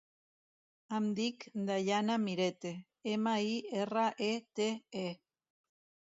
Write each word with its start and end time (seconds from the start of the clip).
Em 0.99 1.09
dic 1.17 1.43
Dayana 1.67 2.15
Mirete: 2.23 2.71
ema, 3.11 3.33
i, 3.49 3.51
erra, 3.83 4.05
e, 4.29 4.31
te, 4.61 4.67
e. 5.03 5.05